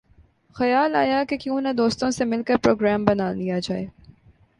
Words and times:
خیال 0.55 0.95
آیا 0.95 1.23
کہ 1.23 1.37
کیوں 1.37 1.61
نہ 1.61 1.73
دوستوں 1.77 2.09
سے 2.11 2.25
مل 2.25 2.43
کر 2.43 2.57
پروگرام 2.57 3.05
بنایا 3.05 3.59
جائے 3.59 3.85